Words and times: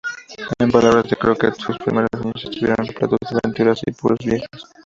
En 0.59 0.71
palabras 0.71 1.07
de 1.11 1.15
Crockett, 1.15 1.53
sus 1.57 1.77
primeros 1.77 2.09
años 2.13 2.43
estuvieron 2.43 2.87
repletos 2.87 3.19
de 3.19 3.39
aventuras, 3.43 3.81
apuros 3.87 4.17
y 4.21 4.29
viajes. 4.31 4.49